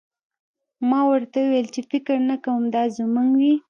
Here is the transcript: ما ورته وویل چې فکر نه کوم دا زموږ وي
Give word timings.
ما 0.89 0.99
ورته 1.11 1.37
وویل 1.41 1.67
چې 1.75 1.81
فکر 1.91 2.15
نه 2.29 2.35
کوم 2.43 2.61
دا 2.73 2.83
زموږ 2.97 3.29
وي 3.39 3.53